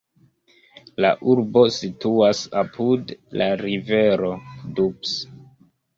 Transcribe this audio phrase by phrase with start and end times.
[1.05, 4.33] La urbo situas apud la rivero
[4.81, 5.13] Doubs.